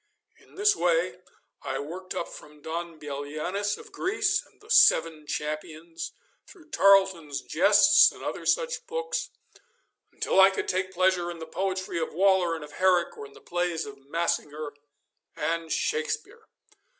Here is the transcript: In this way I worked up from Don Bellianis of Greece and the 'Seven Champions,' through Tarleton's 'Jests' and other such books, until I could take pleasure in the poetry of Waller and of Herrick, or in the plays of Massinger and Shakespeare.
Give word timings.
In 0.39 0.55
this 0.55 0.75
way 0.75 1.19
I 1.61 1.77
worked 1.77 2.15
up 2.15 2.27
from 2.27 2.63
Don 2.63 2.97
Bellianis 2.99 3.77
of 3.77 3.91
Greece 3.91 4.43
and 4.43 4.59
the 4.59 4.67
'Seven 4.71 5.27
Champions,' 5.27 6.11
through 6.47 6.71
Tarleton's 6.71 7.39
'Jests' 7.43 8.11
and 8.11 8.23
other 8.23 8.43
such 8.47 8.87
books, 8.87 9.29
until 10.11 10.39
I 10.41 10.49
could 10.49 10.67
take 10.67 10.91
pleasure 10.91 11.29
in 11.29 11.37
the 11.37 11.45
poetry 11.45 11.99
of 11.99 12.15
Waller 12.15 12.55
and 12.55 12.63
of 12.63 12.71
Herrick, 12.71 13.15
or 13.15 13.27
in 13.27 13.33
the 13.33 13.41
plays 13.41 13.85
of 13.85 13.99
Massinger 14.09 14.73
and 15.35 15.71
Shakespeare. 15.71 16.47